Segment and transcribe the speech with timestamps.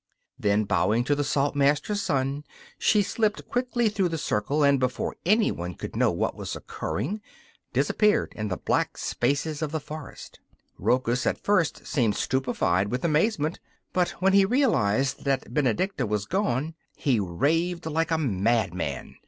[0.39, 2.43] Then, bowing to the Saltmaster's son,
[2.79, 7.21] she slipped quickly through the circle, and, before anyone could know what was occurring,
[7.71, 10.39] disappeared in the black spaces of the forest.
[10.79, 13.59] Rochus at first seemed stupefied with amazement,
[13.93, 19.17] but when he realized that Benedicta was gone he raved like a madman.